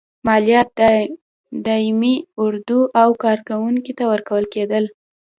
مالیات 0.27 0.79
دایمي 1.65 2.15
اردو 2.43 2.79
او 3.01 3.09
کارکوونکو 3.23 3.91
ته 3.97 4.03
ورکول 4.11 4.43
کېدل. 4.53 4.83